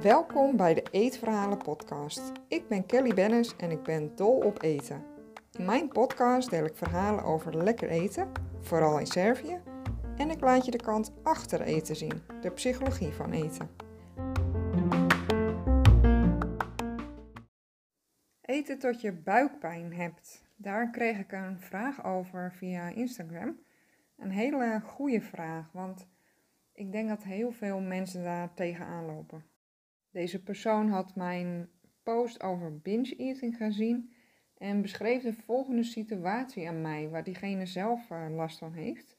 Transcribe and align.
Welkom 0.00 0.56
bij 0.56 0.74
de 0.74 0.82
Eetverhalen 0.90 1.58
podcast. 1.58 2.32
Ik 2.48 2.68
ben 2.68 2.86
Kelly 2.86 3.14
Bennis 3.14 3.56
en 3.56 3.70
ik 3.70 3.82
ben 3.82 4.16
dol 4.16 4.36
op 4.36 4.62
eten. 4.62 5.04
In 5.58 5.64
mijn 5.64 5.88
podcast 5.88 6.50
deel 6.50 6.64
ik 6.64 6.76
verhalen 6.76 7.24
over 7.24 7.56
lekker 7.56 7.88
eten, 7.88 8.32
vooral 8.60 8.98
in 8.98 9.06
Servië, 9.06 9.60
en 10.16 10.30
ik 10.30 10.40
laat 10.40 10.64
je 10.64 10.70
de 10.70 10.82
kant 10.82 11.12
achter 11.22 11.60
eten 11.60 11.96
zien, 11.96 12.22
de 12.40 12.50
psychologie 12.50 13.12
van 13.12 13.32
eten. 13.32 13.70
Eten 18.40 18.78
tot 18.78 19.00
je 19.00 19.12
buikpijn 19.12 19.92
hebt. 19.92 20.44
Daar 20.56 20.90
kreeg 20.90 21.18
ik 21.18 21.32
een 21.32 21.60
vraag 21.60 22.04
over 22.04 22.52
via 22.52 22.88
Instagram. 22.88 23.58
Een 24.22 24.30
hele 24.30 24.80
goede 24.84 25.20
vraag, 25.20 25.72
want 25.72 26.08
ik 26.72 26.92
denk 26.92 27.08
dat 27.08 27.22
heel 27.22 27.50
veel 27.50 27.80
mensen 27.80 28.22
daar 28.22 28.54
tegenaan 28.54 29.04
lopen. 29.04 29.44
Deze 30.10 30.42
persoon 30.42 30.88
had 30.88 31.16
mijn 31.16 31.70
post 32.02 32.42
over 32.42 32.80
binge 32.80 33.16
eating 33.16 33.56
gezien 33.56 34.12
en 34.58 34.82
beschreef 34.82 35.22
de 35.22 35.32
volgende 35.32 35.82
situatie 35.82 36.68
aan 36.68 36.80
mij 36.80 37.08
waar 37.08 37.24
diegene 37.24 37.66
zelf 37.66 38.10
uh, 38.10 38.26
last 38.30 38.58
van 38.58 38.72
heeft. 38.72 39.16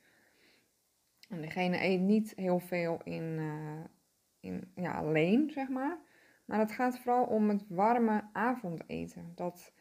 En 1.29 1.41
diegene 1.41 1.83
eet 1.83 2.01
niet 2.01 2.33
heel 2.35 2.59
veel 2.59 3.01
in, 3.03 3.37
uh, 3.39 3.83
in, 4.39 4.71
ja, 4.75 4.93
alleen, 4.93 5.49
zeg 5.49 5.69
maar. 5.69 5.97
Maar 6.45 6.59
het 6.59 6.71
gaat 6.71 6.99
vooral 6.99 7.25
om 7.25 7.49
het 7.49 7.65
warme 7.67 8.29
avondeten. 8.33 9.31
Dat, 9.35 9.73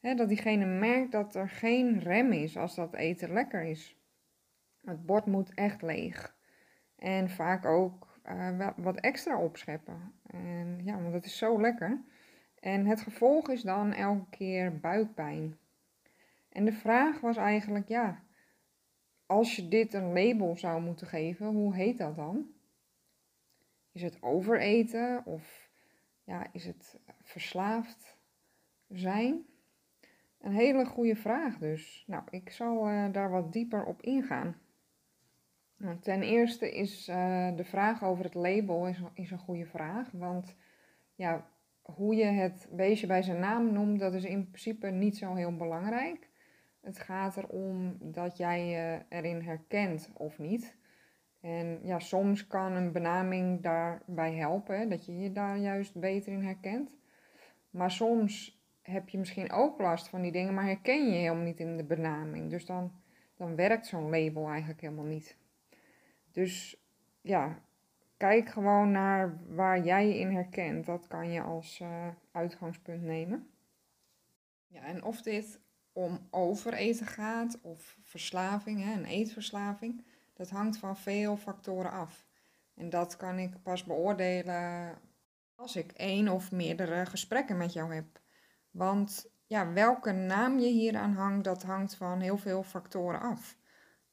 hè, 0.00 0.14
dat 0.14 0.28
diegene 0.28 0.64
merkt 0.66 1.12
dat 1.12 1.34
er 1.34 1.48
geen 1.48 1.98
rem 1.98 2.32
is 2.32 2.56
als 2.56 2.74
dat 2.74 2.94
eten 2.94 3.32
lekker 3.32 3.62
is. 3.62 4.01
Het 4.84 5.06
bord 5.06 5.26
moet 5.26 5.54
echt 5.54 5.82
leeg. 5.82 6.36
En 6.96 7.30
vaak 7.30 7.64
ook 7.64 8.20
uh, 8.26 8.68
wat 8.76 8.96
extra 8.96 9.38
opscheppen. 9.38 10.12
En 10.26 10.80
ja, 10.84 11.00
want 11.00 11.12
dat 11.12 11.24
is 11.24 11.38
zo 11.38 11.60
lekker. 11.60 12.00
En 12.60 12.86
het 12.86 13.00
gevolg 13.00 13.48
is 13.48 13.62
dan 13.62 13.92
elke 13.92 14.26
keer 14.30 14.80
buikpijn. 14.80 15.58
En 16.48 16.64
de 16.64 16.72
vraag 16.72 17.20
was 17.20 17.36
eigenlijk, 17.36 17.88
ja, 17.88 18.22
als 19.26 19.56
je 19.56 19.68
dit 19.68 19.94
een 19.94 20.12
label 20.12 20.56
zou 20.56 20.82
moeten 20.82 21.06
geven, 21.06 21.46
hoe 21.46 21.74
heet 21.74 21.98
dat 21.98 22.16
dan? 22.16 22.46
Is 23.92 24.02
het 24.02 24.22
overeten 24.22 25.22
of 25.24 25.70
ja, 26.24 26.46
is 26.52 26.64
het 26.64 26.98
verslaafd 27.22 28.18
zijn? 28.88 29.46
Een 30.38 30.52
hele 30.52 30.86
goede 30.86 31.16
vraag 31.16 31.58
dus. 31.58 32.04
Nou, 32.06 32.22
ik 32.30 32.50
zal 32.50 32.88
uh, 32.88 33.12
daar 33.12 33.30
wat 33.30 33.52
dieper 33.52 33.84
op 33.84 34.02
ingaan. 34.02 34.56
Nou, 35.82 35.98
ten 35.98 36.22
eerste 36.22 36.70
is 36.70 37.08
uh, 37.08 37.56
de 37.56 37.64
vraag 37.64 38.04
over 38.04 38.24
het 38.24 38.34
label 38.34 38.86
is, 38.86 39.02
is 39.14 39.30
een 39.30 39.38
goede 39.38 39.66
vraag. 39.66 40.10
Want 40.12 40.56
ja, 41.14 41.46
hoe 41.82 42.14
je 42.14 42.24
het 42.24 42.68
beestje 42.70 43.06
bij 43.06 43.22
zijn 43.22 43.38
naam 43.38 43.72
noemt, 43.72 44.00
dat 44.00 44.14
is 44.14 44.24
in 44.24 44.46
principe 44.46 44.86
niet 44.86 45.16
zo 45.16 45.34
heel 45.34 45.56
belangrijk. 45.56 46.28
Het 46.80 46.98
gaat 46.98 47.36
erom 47.36 47.96
dat 48.00 48.36
jij 48.36 48.66
je 48.66 49.02
erin 49.08 49.40
herkent 49.40 50.10
of 50.14 50.38
niet. 50.38 50.76
En 51.40 51.80
ja, 51.82 51.98
soms 51.98 52.46
kan 52.46 52.72
een 52.72 52.92
benaming 52.92 53.62
daarbij 53.62 54.34
helpen, 54.34 54.88
dat 54.88 55.06
je 55.06 55.18
je 55.18 55.32
daar 55.32 55.58
juist 55.58 56.00
beter 56.00 56.32
in 56.32 56.42
herkent. 56.42 56.96
Maar 57.70 57.90
soms 57.90 58.62
heb 58.82 59.08
je 59.08 59.18
misschien 59.18 59.52
ook 59.52 59.80
last 59.80 60.08
van 60.08 60.22
die 60.22 60.32
dingen, 60.32 60.54
maar 60.54 60.64
herken 60.64 61.10
je 61.10 61.16
helemaal 61.16 61.44
niet 61.44 61.60
in 61.60 61.76
de 61.76 61.84
benaming. 61.84 62.50
Dus 62.50 62.66
dan, 62.66 62.92
dan 63.36 63.56
werkt 63.56 63.86
zo'n 63.86 64.10
label 64.10 64.48
eigenlijk 64.48 64.80
helemaal 64.80 65.04
niet. 65.04 65.40
Dus 66.32 66.76
ja, 67.20 67.58
kijk 68.16 68.48
gewoon 68.48 68.90
naar 68.90 69.38
waar 69.48 69.84
jij 69.84 70.06
je 70.06 70.18
in 70.18 70.30
herkent. 70.30 70.86
Dat 70.86 71.06
kan 71.06 71.30
je 71.30 71.40
als 71.40 71.80
uh, 71.82 72.06
uitgangspunt 72.32 73.02
nemen. 73.02 73.50
Ja, 74.66 74.82
en 74.82 75.02
of 75.02 75.22
dit 75.22 75.60
om 75.92 76.26
overeten 76.30 77.06
gaat 77.06 77.60
of 77.60 77.96
verslaving, 78.02 78.84
hè, 78.84 78.92
een 78.92 79.04
eetverslaving, 79.04 80.04
dat 80.32 80.50
hangt 80.50 80.78
van 80.78 80.96
veel 80.96 81.36
factoren 81.36 81.90
af. 81.90 82.26
En 82.74 82.90
dat 82.90 83.16
kan 83.16 83.38
ik 83.38 83.62
pas 83.62 83.84
beoordelen 83.84 84.98
als 85.54 85.76
ik 85.76 85.92
één 85.92 86.28
of 86.28 86.52
meerdere 86.52 87.06
gesprekken 87.06 87.56
met 87.56 87.72
jou 87.72 87.94
heb. 87.94 88.20
Want 88.70 89.30
ja, 89.46 89.72
welke 89.72 90.12
naam 90.12 90.58
je 90.58 90.68
hier 90.68 90.96
aan 90.96 91.12
hangt, 91.12 91.44
dat 91.44 91.62
hangt 91.62 91.94
van 91.94 92.20
heel 92.20 92.38
veel 92.38 92.62
factoren 92.62 93.20
af. 93.20 93.56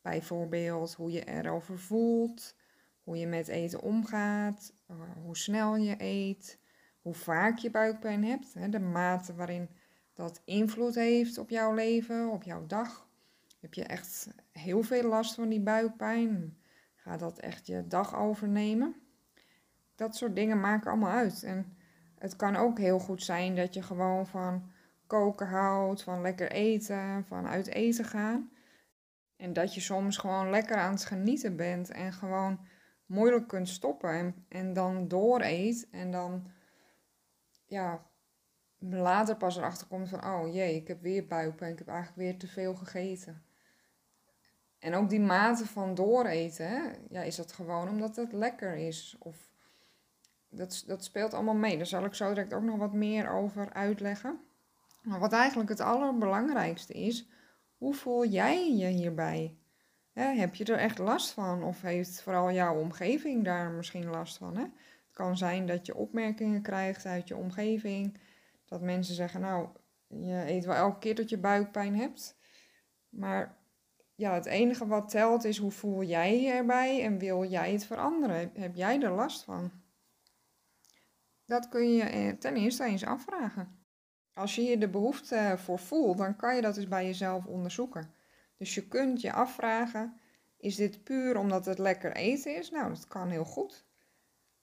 Bijvoorbeeld 0.02 0.94
hoe 0.94 1.12
je 1.12 1.26
erover 1.26 1.80
voelt, 1.80 2.56
hoe 3.04 3.18
je 3.18 3.28
met 3.28 3.48
eten 3.48 3.82
omgaat, 3.82 4.74
eh, 4.88 4.96
hoe 5.24 5.38
snel 5.38 5.76
je 5.76 5.96
eet, 5.98 6.60
hoe 7.02 7.14
vaak 7.14 7.58
je 7.58 7.72
buikpijn 7.72 8.24
hebt, 8.24 8.72
de 8.72 8.80
mate 8.80 9.36
waarin 9.36 9.70
dat 10.14 10.42
invloed 10.46 10.96
heeft 10.96 11.38
op 11.38 11.50
jouw 11.50 11.74
leven, 11.74 12.30
op 12.30 12.44
jouw 12.44 12.66
dag. 12.66 13.08
Heb 13.60 13.74
je 13.74 13.84
echt 13.84 14.28
heel 14.52 14.84
veel 14.84 15.04
last 15.04 15.36
van 15.36 15.50
die 15.50 15.62
buikpijn? 15.62 16.58
Gaat 16.96 17.20
dat 17.20 17.40
echt 17.40 17.68
je 17.68 17.88
dag 17.88 18.16
overnemen? 18.16 18.96
Dat 19.96 20.16
soort 20.16 20.36
dingen 20.36 20.60
maken 20.60 20.92
allemaal 20.92 21.12
uit. 21.12 21.44
En 21.44 21.78
het 22.18 22.36
kan 22.36 22.56
ook 22.56 22.78
heel 22.78 23.00
goed 23.00 23.24
zijn 23.24 23.56
dat 23.56 23.74
je 23.74 23.82
gewoon 23.82 24.28
van 24.28 24.72
koken 25.08 25.48
houdt, 25.48 26.04
van 26.04 26.22
lekker 26.22 26.52
eten, 26.52 27.26
van 27.26 27.48
uit 27.48 27.68
eten 27.68 28.06
gaan. 28.06 28.52
En 29.40 29.54
dat 29.54 29.74
je 29.74 29.82
soms 29.82 30.18
gewoon 30.18 30.50
lekker 30.50 30.76
aan 30.76 30.92
het 30.92 31.06
genieten 31.06 31.56
bent 31.56 31.90
en 31.90 32.14
gewoon 32.14 32.60
moeilijk 33.06 33.48
kunt 33.48 33.70
stoppen 33.70 34.10
en, 34.10 34.46
en 34.50 34.74
dan 34.74 35.08
dooreet 35.08 35.88
en 35.92 36.12
dan 36.12 36.52
ja, 37.66 38.06
later 38.80 39.36
pas 39.36 39.58
erachter 39.58 39.88
komt 39.88 40.10
van 40.10 40.26
oh 40.26 40.54
jee, 40.54 40.76
ik 40.76 40.88
heb 40.88 41.02
weer 41.02 41.28
buikpijn, 41.28 41.72
ik 41.72 41.78
heb 41.78 41.88
eigenlijk 41.88 42.18
weer 42.18 42.38
te 42.38 42.48
veel 42.48 42.76
gegeten. 42.76 43.44
En 44.80 44.96
ook 44.96 45.10
die 45.10 45.20
mate 45.20 45.66
van 45.66 45.96
dooreten, 45.96 46.96
ja, 47.10 47.22
is 47.22 47.36
dat 47.36 47.52
gewoon 47.52 47.90
omdat 47.90 48.16
het 48.16 48.34
lekker 48.34 48.76
is? 48.76 49.16
Of 49.20 49.38
dat, 50.50 50.84
dat 50.88 51.04
speelt 51.04 51.34
allemaal 51.34 51.56
mee. 51.56 51.78
Daar 51.78 51.86
zal 51.86 52.06
ik 52.06 52.14
zo 52.14 52.28
direct 52.28 52.54
ook 52.54 52.64
nog 52.64 52.78
wat 52.78 52.94
meer 52.94 53.30
over 53.30 53.74
uitleggen. 53.74 54.40
Maar 55.02 55.20
wat 55.20 55.34
eigenlijk 55.34 55.70
het 55.70 55.80
allerbelangrijkste 55.80 56.94
is, 56.94 57.28
hoe 57.80 57.94
voel 57.94 58.26
jij 58.26 58.76
je 58.76 58.88
hierbij? 58.88 59.54
heb 60.14 60.56
je 60.56 60.66
er 60.66 60.78
echt 60.78 60.98
last 60.98 61.32
van? 61.32 61.64
Of 61.64 61.82
heeft 61.82 62.22
vooral 62.22 62.52
jouw 62.52 62.80
omgeving 62.80 63.44
daar 63.44 63.72
misschien 63.72 64.10
last 64.10 64.38
van? 64.38 64.58
Hè? 64.58 64.62
Het 64.62 65.14
kan 65.14 65.38
zijn 65.38 65.66
dat 65.66 65.86
je 65.86 65.96
opmerkingen 65.96 66.62
krijgt 66.62 67.06
uit 67.06 67.28
je 67.28 67.36
omgeving. 67.36 68.18
Dat 68.66 68.82
mensen 68.82 69.16
zeggen, 69.16 69.42
nou, 69.42 69.68
je 70.08 70.44
eet 70.48 70.66
wel 70.66 70.76
elke 70.76 71.00
keer 71.00 71.16
dat 71.16 71.30
je 71.30 71.38
buikpijn 71.38 71.96
hebt. 71.96 72.38
Maar 73.10 73.58
ja, 74.16 74.34
het 74.34 74.46
enige 74.46 74.88
wat 74.88 75.10
telt 75.10 75.44
is 75.44 75.58
hoe 75.58 75.72
voel 75.72 76.04
jij 76.04 76.42
je 76.42 76.52
erbij 76.52 77.04
en 77.04 77.18
wil 77.18 77.46
jij 77.46 77.72
het 77.72 77.86
veranderen? 77.86 78.52
Heb 78.54 78.76
jij 78.76 79.02
er 79.02 79.12
last 79.12 79.44
van? 79.44 79.72
Dat 81.46 81.70
kun 81.70 81.94
je 81.94 82.04
eh, 82.04 82.34
ten 82.34 82.56
eerste 82.56 82.84
eens 82.84 83.06
afvragen. 83.06 83.79
Als 84.40 84.56
je 84.56 84.62
hier 84.62 84.80
de 84.80 84.90
behoefte 84.90 85.56
voor 85.58 85.80
voelt, 85.80 86.18
dan 86.18 86.36
kan 86.36 86.56
je 86.56 86.62
dat 86.62 86.76
dus 86.76 86.88
bij 86.88 87.06
jezelf 87.06 87.46
onderzoeken. 87.46 88.14
Dus 88.58 88.76
je 88.76 88.88
kunt 88.88 89.22
je 89.22 89.34
afvragen, 89.34 90.20
is 90.58 90.76
dit 90.76 91.04
puur 91.04 91.38
omdat 91.38 91.66
het 91.66 91.78
lekker 91.78 92.16
eten 92.16 92.56
is? 92.56 92.72
Nou, 92.72 92.90
dat 92.90 93.08
kan 93.08 93.30
heel 93.30 93.46
goed. 93.46 93.86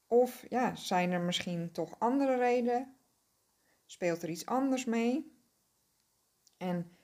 Of 0.07 0.45
ja, 0.49 0.75
zijn 0.75 1.13
er 1.13 1.21
misschien 1.21 1.73
toch 1.73 1.95
andere 1.99 2.37
redenen? 2.37 2.97
Speelt 3.87 4.23
er 4.23 4.29
iets 4.29 4.47
anders 4.47 4.85
mee? 4.85 5.41
En 6.57 6.97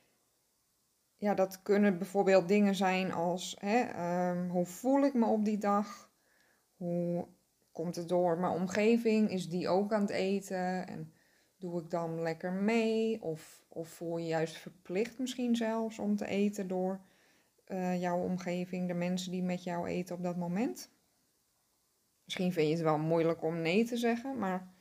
ja, 1.16 1.34
dat 1.34 1.62
kunnen 1.62 1.98
bijvoorbeeld 1.98 2.48
dingen 2.48 2.74
zijn 2.74 3.12
als 3.12 3.56
hè, 3.60 3.80
ehm, 3.80 4.48
hoe 4.48 4.66
voel 4.66 5.04
ik 5.04 5.14
me 5.14 5.26
op 5.26 5.44
die 5.44 5.58
dag? 5.58 6.10
Hoe 6.76 7.26
komt 7.72 7.96
het 7.96 8.08
door 8.08 8.38
mijn 8.38 8.52
omgeving? 8.52 9.30
Is 9.30 9.48
die 9.48 9.68
ook 9.68 9.92
aan 9.92 10.00
het 10.00 10.10
eten? 10.10 10.86
En 10.86 11.12
doe 11.62 11.80
ik 11.80 11.90
dan 11.90 12.22
lekker 12.22 12.52
mee? 12.52 13.22
Of, 13.22 13.64
of 13.68 13.88
voel 13.88 14.18
je 14.18 14.26
juist 14.26 14.56
verplicht 14.56 15.18
misschien 15.18 15.56
zelfs 15.56 15.98
om 15.98 16.16
te 16.16 16.26
eten 16.26 16.68
door 16.68 17.00
uh, 17.68 18.00
jouw 18.00 18.18
omgeving, 18.18 18.88
de 18.88 18.94
mensen 18.94 19.30
die 19.30 19.42
met 19.42 19.64
jou 19.64 19.86
eten 19.86 20.14
op 20.14 20.22
dat 20.22 20.36
moment? 20.36 20.90
Misschien 22.24 22.52
vind 22.52 22.68
je 22.68 22.74
het 22.74 22.82
wel 22.82 22.98
moeilijk 22.98 23.42
om 23.42 23.60
nee 23.60 23.84
te 23.84 23.96
zeggen, 23.96 24.38
maar 24.38 24.72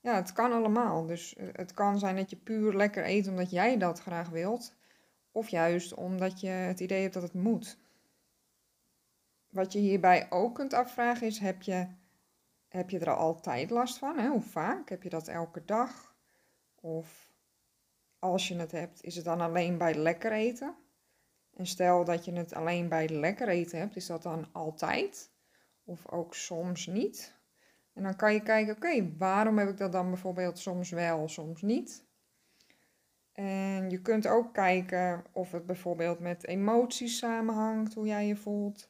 ja, 0.00 0.14
het 0.14 0.32
kan 0.32 0.52
allemaal. 0.52 1.06
Dus 1.06 1.34
eh, 1.34 1.46
het 1.52 1.74
kan 1.74 1.98
zijn 1.98 2.16
dat 2.16 2.30
je 2.30 2.36
puur 2.36 2.74
lekker 2.74 3.06
eet 3.06 3.28
omdat 3.28 3.50
jij 3.50 3.78
dat 3.78 4.00
graag 4.00 4.28
wilt. 4.28 4.74
Of 5.32 5.48
juist 5.48 5.94
omdat 5.94 6.40
je 6.40 6.48
het 6.48 6.80
idee 6.80 7.02
hebt 7.02 7.14
dat 7.14 7.22
het 7.22 7.34
moet. 7.34 7.78
Wat 9.50 9.72
je 9.72 9.78
hierbij 9.78 10.26
ook 10.30 10.54
kunt 10.54 10.72
afvragen 10.72 11.26
is, 11.26 11.38
heb 11.38 11.62
je, 11.62 11.86
heb 12.68 12.90
je 12.90 12.98
er 12.98 13.16
altijd 13.16 13.70
last 13.70 13.98
van? 13.98 14.18
Hè? 14.18 14.28
Hoe 14.28 14.40
vaak? 14.40 14.88
Heb 14.88 15.02
je 15.02 15.08
dat 15.08 15.28
elke 15.28 15.64
dag? 15.64 16.05
Of 16.80 17.30
als 18.18 18.48
je 18.48 18.56
het 18.56 18.72
hebt, 18.72 19.02
is 19.02 19.16
het 19.16 19.24
dan 19.24 19.40
alleen 19.40 19.78
bij 19.78 19.94
lekker 19.94 20.32
eten? 20.32 20.76
En 21.56 21.66
stel 21.66 22.04
dat 22.04 22.24
je 22.24 22.32
het 22.32 22.54
alleen 22.54 22.88
bij 22.88 23.08
lekker 23.08 23.48
eten 23.48 23.78
hebt, 23.78 23.96
is 23.96 24.06
dat 24.06 24.22
dan 24.22 24.46
altijd? 24.52 25.30
Of 25.84 26.08
ook 26.08 26.34
soms 26.34 26.86
niet? 26.86 27.34
En 27.92 28.02
dan 28.02 28.16
kan 28.16 28.32
je 28.32 28.42
kijken, 28.42 28.76
oké, 28.76 29.16
waarom 29.18 29.58
heb 29.58 29.68
ik 29.68 29.76
dat 29.76 29.92
dan 29.92 30.08
bijvoorbeeld 30.08 30.58
soms 30.58 30.90
wel, 30.90 31.28
soms 31.28 31.62
niet? 31.62 32.04
En 33.32 33.90
je 33.90 34.02
kunt 34.02 34.26
ook 34.26 34.54
kijken 34.54 35.24
of 35.32 35.52
het 35.52 35.66
bijvoorbeeld 35.66 36.18
met 36.18 36.46
emoties 36.46 37.18
samenhangt, 37.18 37.94
hoe 37.94 38.06
jij 38.06 38.26
je 38.26 38.36
voelt. 38.36 38.88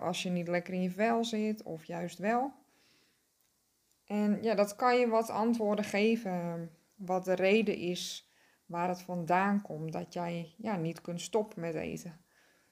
als 0.00 0.22
je 0.22 0.30
niet 0.30 0.48
lekker 0.48 0.74
in 0.74 0.82
je 0.82 0.90
vel 0.90 1.24
zit, 1.24 1.62
of 1.62 1.84
juist 1.84 2.18
wel. 2.18 2.52
En 4.04 4.42
ja, 4.42 4.54
dat 4.54 4.76
kan 4.76 4.98
je 4.98 5.08
wat 5.08 5.30
antwoorden 5.30 5.84
geven, 5.84 6.70
wat 6.98 7.24
de 7.24 7.34
reden 7.34 7.76
is 7.76 8.32
waar 8.66 8.88
het 8.88 9.02
vandaan 9.02 9.62
komt 9.62 9.92
dat 9.92 10.12
jij 10.12 10.54
ja, 10.56 10.76
niet 10.76 11.00
kunt 11.00 11.20
stoppen 11.20 11.60
met 11.60 11.74
eten. 11.74 12.20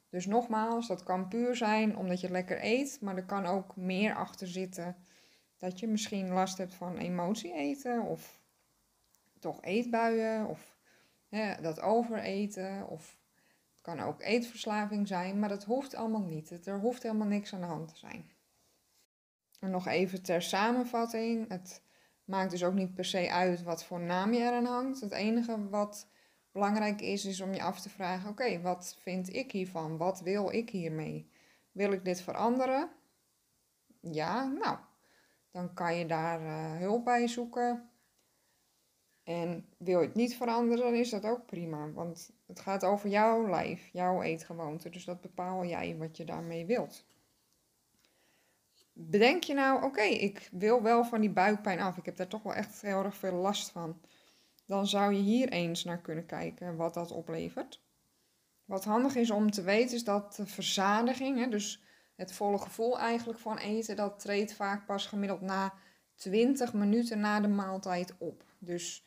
Dus 0.09 0.27
nogmaals, 0.27 0.87
dat 0.87 1.03
kan 1.03 1.29
puur 1.29 1.57
zijn 1.57 1.97
omdat 1.97 2.21
je 2.21 2.31
lekker 2.31 2.65
eet, 2.65 2.99
maar 3.01 3.17
er 3.17 3.25
kan 3.25 3.47
ook 3.47 3.77
meer 3.77 4.15
achter 4.15 4.49
zitten 4.49 4.97
dat 5.57 5.81
je 5.81 5.89
misschien 5.89 6.29
last 6.29 6.59
hebt 6.59 6.75
van 6.75 6.97
emotie 6.97 7.55
eten 7.55 8.03
of 8.03 8.41
toch 9.39 9.63
eetbuien 9.63 10.47
of 10.47 10.77
hè, 11.29 11.61
dat 11.61 11.81
overeten 11.81 12.89
of 12.89 13.19
het 13.73 13.81
kan 13.81 14.01
ook 14.01 14.23
eetverslaving 14.23 15.09
zijn, 15.09 15.39
maar 15.39 15.49
dat 15.49 15.65
hoeft 15.65 15.95
allemaal 15.95 16.25
niet. 16.25 16.67
Er 16.67 16.79
hoeft 16.79 17.03
helemaal 17.03 17.27
niks 17.27 17.55
aan 17.55 17.61
de 17.61 17.67
hand 17.67 17.89
te 17.89 17.97
zijn. 17.97 18.31
En 19.61 19.71
nog 19.71 19.87
even 19.87 20.23
ter 20.23 20.43
samenvatting. 20.43 21.49
Het 21.49 21.83
maakt 22.27 22.51
dus 22.51 22.65
ook 22.65 22.75
niet 22.75 22.95
per 22.95 23.05
se 23.05 23.31
uit 23.31 23.63
wat 23.63 23.85
voor 23.85 24.01
naam 24.01 24.33
je 24.33 24.41
eraan 24.41 24.65
hangt. 24.65 25.01
Het 25.01 25.13
enige 25.13 25.69
wat 25.69 26.09
belangrijk 26.53 27.01
is, 27.01 27.25
is 27.25 27.41
om 27.41 27.55
je 27.55 27.63
af 27.63 27.81
te 27.81 27.89
vragen: 27.89 28.31
oké, 28.31 28.61
wat 28.61 28.97
vind 29.01 29.35
ik 29.35 29.53
hiervan? 29.53 29.97
Wat 29.97 30.21
wil 30.21 30.53
ik 30.53 30.71
hiermee? 30.71 31.31
Wil 31.73 31.93
ik 31.93 32.05
dit 32.05 32.21
veranderen? 32.21 32.91
Ja, 34.01 34.47
nou, 34.47 34.79
dan 35.51 35.75
kan 35.75 35.97
je 35.97 36.07
daar 36.07 36.41
uh, 36.41 36.79
hulp 36.79 37.05
bij 37.05 37.29
zoeken. 37.29 37.91
En 39.25 39.69
wil 39.77 40.01
je 40.01 40.07
het 40.07 40.15
niet 40.15 40.37
veranderen, 40.37 40.85
dan 40.85 40.95
is 40.95 41.11
dat 41.11 41.25
ook 41.25 41.47
prima. 41.47 41.93
Want 41.93 42.31
het 42.47 42.61
gaat 42.61 42.85
over 42.85 43.09
jouw 43.09 43.49
lijf, 43.49 43.89
jouw 43.93 44.23
eetgewoonte. 44.23 44.89
Dus 44.89 45.05
dat 45.05 45.21
bepaal 45.21 45.65
jij 45.65 45.97
wat 45.97 46.17
je 46.17 46.25
daarmee 46.25 46.67
wilt. 46.67 47.05
Bedenk 48.99 49.43
je 49.43 49.55
nou, 49.55 49.85
oké, 49.85 50.03
ik 50.03 50.49
wil 50.53 50.83
wel 50.83 51.05
van 51.05 51.21
die 51.21 51.31
buikpijn 51.31 51.81
af. 51.81 51.97
Ik 51.97 52.05
heb 52.05 52.17
daar 52.17 52.27
toch 52.27 52.43
wel 52.43 52.55
echt 52.55 52.81
heel 52.81 53.05
erg 53.05 53.17
veel 53.17 53.33
last 53.33 53.71
van. 53.71 54.01
Dan 54.67 54.87
zou 54.87 55.13
je 55.13 55.21
hier 55.21 55.49
eens 55.49 55.85
naar 55.85 56.01
kunnen 56.01 56.27
kijken 56.27 56.77
wat 56.77 56.95
dat 56.95 57.11
oplevert. 57.11 57.83
Wat 58.65 58.85
handig 58.85 59.15
is 59.15 59.31
om 59.31 59.51
te 59.51 59.63
weten 59.63 59.97
is 59.97 60.05
dat 60.05 60.37
de 60.37 60.47
verzadiging, 60.47 61.39
hè, 61.39 61.49
dus 61.49 61.83
het 62.15 62.33
volle 62.33 62.59
gevoel 62.59 62.99
eigenlijk 62.99 63.39
van 63.39 63.59
eten, 63.59 63.97
dat 63.97 64.19
treedt 64.19 64.55
vaak 64.55 64.87
pas 64.87 65.07
gemiddeld 65.07 65.41
na 65.41 65.75
20 66.15 66.73
minuten 66.73 67.21
na 67.21 67.41
de 67.41 67.49
maaltijd 67.49 68.15
op. 68.19 68.45
Dus 68.59 69.07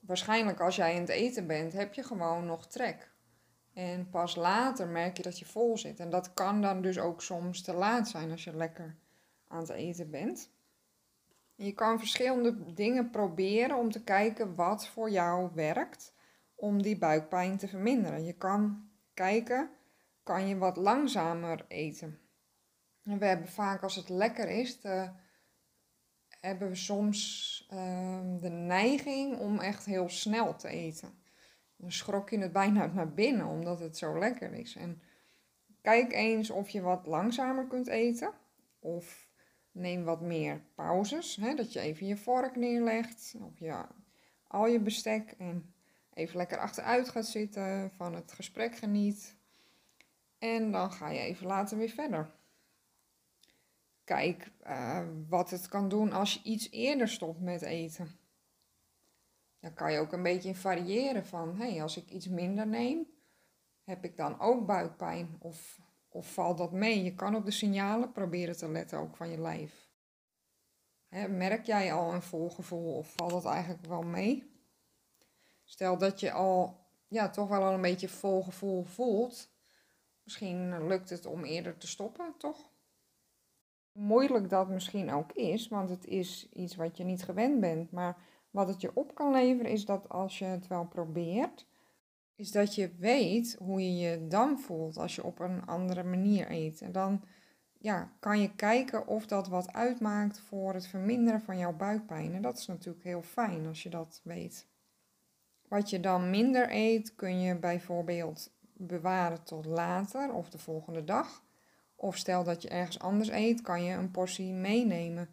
waarschijnlijk 0.00 0.60
als 0.60 0.76
jij 0.76 0.94
in 0.94 1.00
het 1.00 1.10
eten 1.10 1.46
bent, 1.46 1.72
heb 1.72 1.94
je 1.94 2.02
gewoon 2.02 2.46
nog 2.46 2.66
trek. 2.66 3.10
En 3.72 4.10
pas 4.10 4.36
later 4.36 4.88
merk 4.88 5.16
je 5.16 5.22
dat 5.22 5.38
je 5.38 5.44
vol 5.44 5.78
zit. 5.78 6.00
En 6.00 6.10
dat 6.10 6.34
kan 6.34 6.62
dan 6.62 6.82
dus 6.82 6.98
ook 6.98 7.22
soms 7.22 7.62
te 7.62 7.72
laat 7.72 8.08
zijn 8.08 8.30
als 8.30 8.44
je 8.44 8.56
lekker 8.56 8.96
aan 9.48 9.60
het 9.60 9.68
eten 9.68 10.10
bent. 10.10 10.50
Je 11.54 11.72
kan 11.72 11.98
verschillende 11.98 12.72
dingen 12.74 13.10
proberen 13.10 13.76
om 13.76 13.90
te 13.90 14.04
kijken 14.04 14.54
wat 14.54 14.88
voor 14.88 15.10
jou 15.10 15.50
werkt 15.54 16.14
om 16.54 16.82
die 16.82 16.98
buikpijn 16.98 17.56
te 17.56 17.68
verminderen. 17.68 18.24
Je 18.24 18.32
kan 18.32 18.88
kijken, 19.14 19.70
kan 20.22 20.48
je 20.48 20.58
wat 20.58 20.76
langzamer 20.76 21.64
eten? 21.68 22.18
En 23.02 23.18
we 23.18 23.26
hebben 23.26 23.48
vaak 23.48 23.82
als 23.82 23.94
het 23.94 24.08
lekker 24.08 24.48
is, 24.48 24.78
hebben 26.40 26.68
we 26.68 26.74
soms 26.74 27.66
ehm, 27.70 28.38
de 28.38 28.48
neiging 28.48 29.38
om 29.38 29.58
echt 29.58 29.84
heel 29.84 30.08
snel 30.08 30.56
te 30.56 30.68
eten. 30.68 31.18
Dan 31.76 31.92
schrok 31.92 32.30
je 32.30 32.38
het 32.38 32.52
bijna 32.52 32.86
naar 32.94 33.12
binnen 33.12 33.46
omdat 33.46 33.80
het 33.80 33.98
zo 33.98 34.18
lekker 34.18 34.52
is. 34.52 34.76
En 34.76 35.02
kijk 35.82 36.12
eens 36.12 36.50
of 36.50 36.68
je 36.68 36.80
wat 36.80 37.06
langzamer 37.06 37.66
kunt 37.66 37.86
eten. 37.86 38.32
Of 38.78 39.25
neem 39.76 40.04
wat 40.04 40.20
meer 40.20 40.60
pauzes. 40.74 41.36
Hè, 41.36 41.54
dat 41.54 41.72
je 41.72 41.80
even 41.80 42.06
je 42.06 42.16
vork 42.16 42.56
neerlegt. 42.56 43.34
Of 43.40 43.58
ja, 43.58 43.88
al 44.46 44.66
je 44.66 44.80
bestek. 44.80 45.34
En 45.38 45.74
even 46.14 46.36
lekker 46.36 46.58
achteruit 46.58 47.08
gaat 47.08 47.26
zitten. 47.26 47.90
Van 47.90 48.14
het 48.14 48.32
gesprek 48.32 48.76
geniet. 48.76 49.36
En 50.38 50.72
dan 50.72 50.92
ga 50.92 51.08
je 51.08 51.18
even 51.18 51.46
later 51.46 51.78
weer 51.78 51.88
verder. 51.88 52.30
Kijk 54.04 54.50
uh, 54.66 55.00
wat 55.28 55.50
het 55.50 55.68
kan 55.68 55.88
doen 55.88 56.12
als 56.12 56.34
je 56.34 56.42
iets 56.42 56.70
eerder 56.70 57.08
stopt 57.08 57.40
met 57.40 57.62
eten. 57.62 58.08
Dan 59.60 59.74
kan 59.74 59.92
je 59.92 59.98
ook 59.98 60.12
een 60.12 60.22
beetje 60.22 60.54
variëren 60.54 61.26
van, 61.26 61.56
hé, 61.56 61.70
hey, 61.70 61.82
als 61.82 61.96
ik 61.96 62.10
iets 62.10 62.28
minder 62.28 62.66
neem, 62.66 63.06
heb 63.84 64.04
ik 64.04 64.16
dan 64.16 64.40
ook 64.40 64.66
buikpijn? 64.66 65.36
Of, 65.38 65.80
of 66.16 66.32
valt 66.32 66.58
dat 66.58 66.72
mee? 66.72 67.04
Je 67.04 67.14
kan 67.14 67.34
op 67.34 67.44
de 67.44 67.50
signalen 67.50 68.12
proberen 68.12 68.56
te 68.56 68.68
letten, 68.68 68.98
ook 68.98 69.16
van 69.16 69.30
je 69.30 69.40
lijf. 69.40 69.90
Merk 71.28 71.66
jij 71.66 71.92
al 71.92 72.14
een 72.14 72.22
vol 72.22 72.50
gevoel 72.50 72.94
of 72.94 73.12
valt 73.12 73.30
dat 73.30 73.44
eigenlijk 73.44 73.86
wel 73.86 74.02
mee? 74.02 74.50
Stel 75.64 75.98
dat 75.98 76.20
je 76.20 76.32
al 76.32 76.80
ja, 77.08 77.30
toch 77.30 77.48
wel 77.48 77.72
een 77.72 77.80
beetje 77.80 78.08
vol 78.08 78.42
gevoel 78.42 78.84
voelt. 78.84 79.50
Misschien 80.22 80.86
lukt 80.86 81.10
het 81.10 81.26
om 81.26 81.44
eerder 81.44 81.76
te 81.76 81.86
stoppen, 81.86 82.34
toch? 82.38 82.70
moeilijk 83.96 84.50
dat 84.50 84.68
misschien 84.68 85.12
ook 85.12 85.32
is, 85.32 85.68
want 85.68 85.90
het 85.90 86.06
is 86.06 86.48
iets 86.52 86.76
wat 86.76 86.96
je 86.96 87.04
niet 87.04 87.22
gewend 87.22 87.60
bent. 87.60 87.90
Maar 87.90 88.16
wat 88.50 88.68
het 88.68 88.80
je 88.80 88.90
op 88.94 89.14
kan 89.14 89.32
leveren 89.32 89.70
is 89.70 89.84
dat 89.84 90.08
als 90.08 90.38
je 90.38 90.44
het 90.44 90.66
wel 90.66 90.86
probeert, 90.86 91.66
is 92.36 92.50
dat 92.52 92.74
je 92.74 92.94
weet 92.98 93.56
hoe 93.58 93.82
je 93.82 93.96
je 93.96 94.26
dan 94.26 94.58
voelt 94.60 94.96
als 94.96 95.14
je 95.14 95.24
op 95.24 95.38
een 95.38 95.66
andere 95.66 96.02
manier 96.02 96.50
eet. 96.50 96.82
En 96.82 96.92
dan 96.92 97.24
ja, 97.78 98.12
kan 98.20 98.40
je 98.40 98.54
kijken 98.54 99.06
of 99.06 99.26
dat 99.26 99.48
wat 99.48 99.72
uitmaakt 99.72 100.40
voor 100.40 100.74
het 100.74 100.86
verminderen 100.86 101.40
van 101.40 101.58
jouw 101.58 101.76
buikpijn. 101.76 102.34
En 102.34 102.42
dat 102.42 102.58
is 102.58 102.66
natuurlijk 102.66 103.04
heel 103.04 103.22
fijn 103.22 103.66
als 103.66 103.82
je 103.82 103.88
dat 103.88 104.20
weet. 104.24 104.66
Wat 105.68 105.90
je 105.90 106.00
dan 106.00 106.30
minder 106.30 106.66
eet, 106.70 107.14
kun 107.14 107.40
je 107.40 107.58
bijvoorbeeld 107.58 108.54
bewaren 108.72 109.42
tot 109.42 109.64
later 109.64 110.32
of 110.32 110.50
de 110.50 110.58
volgende 110.58 111.04
dag. 111.04 111.44
Of 111.94 112.16
stel 112.16 112.44
dat 112.44 112.62
je 112.62 112.68
ergens 112.68 112.98
anders 112.98 113.28
eet, 113.28 113.60
kan 113.60 113.84
je 113.84 113.94
een 113.94 114.10
portie 114.10 114.52
meenemen 114.52 115.28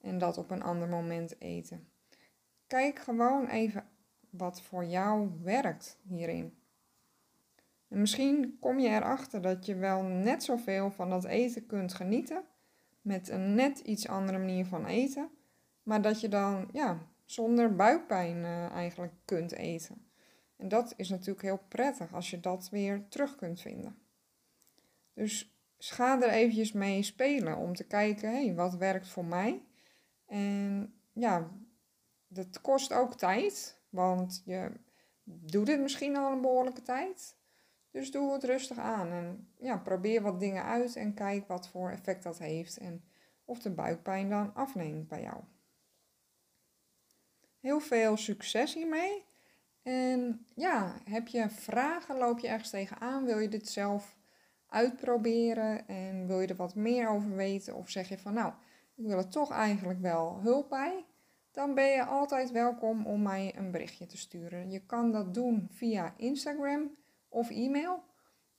en 0.00 0.18
dat 0.18 0.38
op 0.38 0.50
een 0.50 0.62
ander 0.62 0.88
moment 0.88 1.40
eten. 1.40 1.88
Kijk 2.66 2.98
gewoon 2.98 3.46
even 3.46 3.88
wat 4.30 4.62
voor 4.62 4.84
jou 4.84 5.30
werkt 5.42 5.98
hierin. 6.02 6.56
En 7.88 8.00
misschien 8.00 8.56
kom 8.60 8.78
je 8.78 8.88
erachter 8.88 9.42
dat 9.42 9.66
je 9.66 9.74
wel 9.74 10.02
net 10.02 10.42
zoveel 10.42 10.90
van 10.90 11.10
dat 11.10 11.24
eten 11.24 11.66
kunt 11.66 11.94
genieten, 11.94 12.44
met 13.02 13.28
een 13.28 13.54
net 13.54 13.78
iets 13.78 14.08
andere 14.08 14.38
manier 14.38 14.66
van 14.66 14.86
eten, 14.86 15.30
maar 15.82 16.02
dat 16.02 16.20
je 16.20 16.28
dan 16.28 16.68
ja, 16.72 16.98
zonder 17.24 17.76
buikpijn 17.76 18.36
uh, 18.36 18.70
eigenlijk 18.70 19.12
kunt 19.24 19.52
eten. 19.52 20.06
En 20.56 20.68
dat 20.68 20.94
is 20.96 21.08
natuurlijk 21.08 21.42
heel 21.42 21.60
prettig 21.68 22.14
als 22.14 22.30
je 22.30 22.40
dat 22.40 22.68
weer 22.70 23.08
terug 23.08 23.36
kunt 23.36 23.60
vinden. 23.60 23.98
Dus 25.14 25.58
ga 25.78 26.22
er 26.22 26.28
eventjes 26.28 26.72
mee 26.72 27.02
spelen 27.02 27.56
om 27.56 27.74
te 27.74 27.84
kijken, 27.84 28.54
wat 28.54 28.74
werkt 28.74 29.08
voor 29.08 29.24
mij? 29.24 29.62
En 30.26 30.94
ja, 31.12 31.50
dat 32.28 32.60
kost 32.60 32.92
ook 32.92 33.14
tijd, 33.14 33.77
want 33.88 34.42
je 34.44 34.70
doet 35.24 35.66
dit 35.66 35.80
misschien 35.80 36.16
al 36.16 36.32
een 36.32 36.40
behoorlijke 36.40 36.82
tijd. 36.82 37.36
Dus 37.90 38.10
doe 38.10 38.32
het 38.32 38.44
rustig 38.44 38.78
aan 38.78 39.10
en 39.10 39.52
ja, 39.58 39.78
probeer 39.78 40.22
wat 40.22 40.40
dingen 40.40 40.64
uit 40.64 40.96
en 40.96 41.14
kijk 41.14 41.46
wat 41.46 41.68
voor 41.68 41.90
effect 41.90 42.22
dat 42.22 42.38
heeft 42.38 42.76
en 42.76 43.04
of 43.44 43.58
de 43.58 43.70
buikpijn 43.70 44.28
dan 44.28 44.54
afneemt 44.54 45.08
bij 45.08 45.22
jou. 45.22 45.42
Heel 47.60 47.80
veel 47.80 48.16
succes 48.16 48.74
hiermee. 48.74 49.26
En 49.82 50.46
ja, 50.54 51.00
heb 51.04 51.28
je 51.28 51.50
vragen, 51.50 52.18
loop 52.18 52.38
je 52.38 52.48
ergens 52.48 52.70
tegenaan, 52.70 53.24
wil 53.24 53.38
je 53.38 53.48
dit 53.48 53.68
zelf 53.68 54.16
uitproberen 54.66 55.88
en 55.88 56.26
wil 56.26 56.40
je 56.40 56.46
er 56.46 56.56
wat 56.56 56.74
meer 56.74 57.08
over 57.08 57.34
weten 57.34 57.74
of 57.74 57.90
zeg 57.90 58.08
je 58.08 58.18
van 58.18 58.34
nou, 58.34 58.52
ik 58.94 59.06
wil 59.06 59.18
er 59.18 59.28
toch 59.28 59.50
eigenlijk 59.50 60.00
wel 60.00 60.40
hulp 60.40 60.68
bij, 60.68 61.06
dan 61.50 61.74
ben 61.74 61.86
je 61.86 62.04
altijd 62.04 62.50
welkom 62.50 63.06
om 63.06 63.22
mij 63.22 63.54
een 63.56 63.70
berichtje 63.70 64.06
te 64.06 64.16
sturen. 64.16 64.70
Je 64.70 64.86
kan 64.86 65.12
dat 65.12 65.34
doen 65.34 65.68
via 65.70 66.14
Instagram 66.16 66.96
of 67.28 67.50
e-mail. 67.50 68.02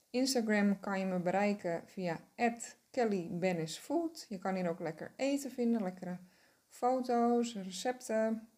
Instagram 0.09 0.79
kan 0.79 0.99
je 0.99 1.05
me 1.05 1.19
bereiken 1.19 1.83
via 1.85 2.19
@kellybennisfood. 2.91 4.25
Je 4.29 4.37
kan 4.37 4.55
hier 4.55 4.69
ook 4.69 4.79
lekker 4.79 5.13
eten 5.15 5.51
vinden, 5.51 5.83
lekkere 5.83 6.17
foto's, 6.67 7.55
recepten. 7.55 8.49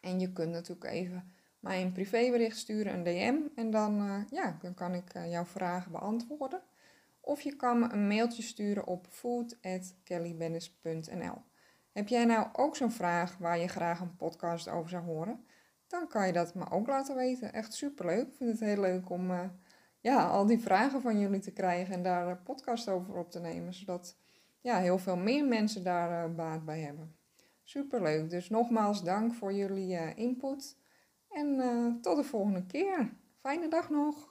En 0.00 0.20
je 0.20 0.32
kunt 0.32 0.50
natuurlijk 0.50 0.90
even 0.90 1.32
mij 1.60 1.82
een 1.82 1.92
privébericht 1.92 2.56
sturen, 2.56 2.94
een 2.94 3.02
DM. 3.02 3.36
En 3.54 3.70
dan, 3.70 3.98
eh, 3.98 4.20
ja, 4.30 4.58
dan 4.60 4.74
kan 4.74 4.94
ik 4.94 5.14
uh, 5.14 5.30
jouw 5.30 5.44
vragen 5.44 5.92
beantwoorden. 5.92 6.62
Of 7.20 7.40
je 7.40 7.56
kan 7.56 7.78
me 7.78 7.92
een 7.92 8.06
mailtje 8.06 8.42
sturen 8.42 8.86
op 8.86 9.06
food.kellybennis.nl. 9.10 11.42
Heb 11.92 12.08
jij 12.08 12.24
nou 12.24 12.48
ook 12.52 12.76
zo'n 12.76 12.90
vraag 12.90 13.38
waar 13.38 13.58
je 13.58 13.68
graag 13.68 14.00
een 14.00 14.16
podcast 14.16 14.68
over 14.68 14.90
zou 14.90 15.04
horen? 15.04 15.44
Dan 15.86 16.08
kan 16.08 16.26
je 16.26 16.32
dat 16.32 16.54
me 16.54 16.70
ook 16.70 16.86
laten 16.86 17.16
weten. 17.16 17.52
Echt 17.52 17.74
superleuk. 17.74 18.26
Ik 18.26 18.34
vind 18.36 18.50
het 18.50 18.60
heel 18.60 18.80
leuk 18.80 19.10
om 19.10 19.30
uh, 19.30 19.44
ja, 20.00 20.28
al 20.28 20.46
die 20.46 20.58
vragen 20.58 21.00
van 21.00 21.18
jullie 21.18 21.40
te 21.40 21.52
krijgen 21.52 21.94
en 21.94 22.02
daar 22.02 22.28
een 22.28 22.42
podcast 22.42 22.88
over 22.88 23.16
op 23.16 23.30
te 23.30 23.40
nemen. 23.40 23.74
Zodat 23.74 24.16
ja, 24.60 24.78
heel 24.78 24.98
veel 24.98 25.16
meer 25.16 25.44
mensen 25.44 25.84
daar 25.84 26.34
baat 26.34 26.64
bij 26.64 26.80
hebben. 26.80 27.16
Superleuk. 27.62 28.30
Dus 28.30 28.50
nogmaals 28.50 29.04
dank 29.04 29.34
voor 29.34 29.52
jullie 29.52 30.14
input. 30.14 30.78
En 31.28 31.98
tot 32.00 32.16
de 32.16 32.24
volgende 32.24 32.66
keer. 32.66 33.12
Fijne 33.40 33.68
dag 33.68 33.90
nog. 33.90 34.30